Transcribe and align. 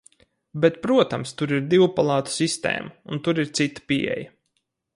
Bet, 0.63 0.77
protams, 0.85 1.33
tur 1.41 1.53
ir 1.57 1.67
divpalātu 1.73 2.33
sistēma, 2.37 2.91
un 3.17 3.21
tur 3.29 3.43
ir 3.45 3.53
cita 3.61 3.85
pieeja. 3.93 4.27